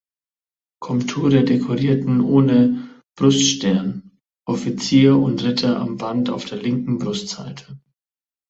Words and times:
Komture 0.81 1.43
dekorierten 1.43 2.21
ohne 2.21 3.03
Bruststern, 3.15 4.17
Offizier 4.47 5.17
und 5.17 5.43
Ritter 5.43 5.77
am 5.79 5.97
Band 5.97 6.31
auf 6.31 6.45
der 6.45 6.57
linken 6.59 6.97
Brustseite. 6.97 7.79